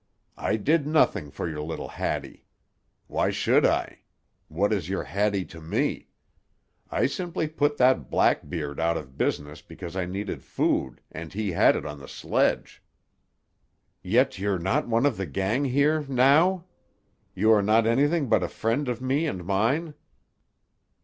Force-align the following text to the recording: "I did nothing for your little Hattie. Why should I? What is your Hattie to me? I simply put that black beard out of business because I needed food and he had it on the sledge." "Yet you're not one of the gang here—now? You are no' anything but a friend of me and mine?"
"I 0.39 0.55
did 0.55 0.87
nothing 0.87 1.29
for 1.29 1.47
your 1.47 1.61
little 1.61 1.89
Hattie. 1.89 2.47
Why 3.05 3.29
should 3.29 3.63
I? 3.67 3.99
What 4.47 4.73
is 4.73 4.89
your 4.89 5.03
Hattie 5.03 5.45
to 5.45 5.61
me? 5.61 6.07
I 6.89 7.05
simply 7.05 7.47
put 7.47 7.77
that 7.77 8.09
black 8.09 8.49
beard 8.49 8.79
out 8.79 8.97
of 8.97 9.15
business 9.15 9.61
because 9.61 9.95
I 9.95 10.05
needed 10.07 10.41
food 10.43 11.01
and 11.11 11.31
he 11.31 11.51
had 11.51 11.75
it 11.75 11.85
on 11.85 11.99
the 11.99 12.07
sledge." 12.07 12.81
"Yet 14.01 14.39
you're 14.39 14.57
not 14.57 14.87
one 14.87 15.05
of 15.05 15.17
the 15.17 15.27
gang 15.27 15.65
here—now? 15.65 16.65
You 17.35 17.51
are 17.51 17.61
no' 17.61 17.77
anything 17.77 18.27
but 18.27 18.41
a 18.41 18.47
friend 18.47 18.89
of 18.89 19.01
me 19.03 19.27
and 19.27 19.45
mine?" 19.45 19.93